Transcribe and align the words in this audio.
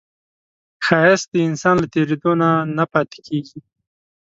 ښایست 0.85 1.27
د 1.33 1.35
انسان 1.49 1.75
له 1.81 1.87
تېرېدو 1.93 2.31
نه 2.41 2.49
نه 2.77 2.85
پاتې 2.91 3.19
کېږي 3.27 3.59